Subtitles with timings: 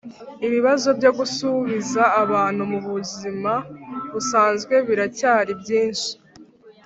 [0.45, 3.53] ibibazo byo gusubiza abantu mu buzima
[4.11, 6.11] busanzwe biracyari byinshi,